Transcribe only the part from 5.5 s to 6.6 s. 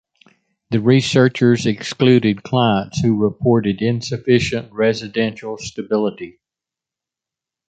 stability.